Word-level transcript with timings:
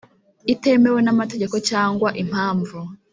itemewe 0.53 0.99
n 1.03 1.09
amategeko 1.13 1.55
cyangwa 1.69 2.07
impamvu 2.23 2.77